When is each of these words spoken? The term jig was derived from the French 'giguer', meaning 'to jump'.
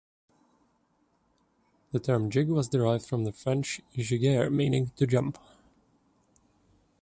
The 1.91 1.99
term 1.99 2.31
jig 2.31 2.49
was 2.49 2.67
derived 2.67 3.05
from 3.05 3.23
the 3.23 3.31
French 3.31 3.81
'giguer', 3.93 4.49
meaning 4.51 4.89
'to 4.95 5.05
jump'. 5.05 5.37